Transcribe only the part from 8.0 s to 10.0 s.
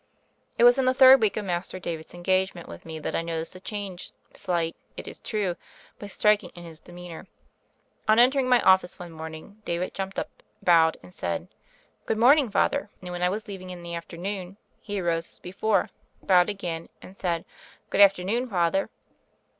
On entering my office one morning David